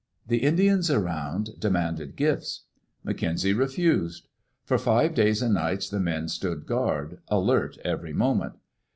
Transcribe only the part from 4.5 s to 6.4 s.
For five days and nights the men